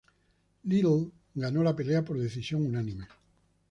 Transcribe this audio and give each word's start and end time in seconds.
Liddell 0.63 1.11
ganó 1.35 1.61
la 1.61 1.75
pelea 1.75 2.03
por 2.03 2.17
decisión 2.19 2.65
unánime. 2.65 3.07